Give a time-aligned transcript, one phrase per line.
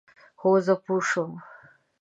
[0.41, 1.31] هو، زه پوه شوم،